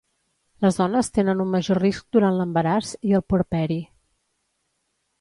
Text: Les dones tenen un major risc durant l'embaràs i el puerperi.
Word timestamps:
Les 0.65 0.79
dones 0.79 1.11
tenen 1.17 1.43
un 1.43 1.51
major 1.57 1.79
risc 1.83 2.09
durant 2.19 2.41
l'embaràs 2.41 2.97
i 3.13 3.17
el 3.21 3.27
puerperi. 3.35 3.81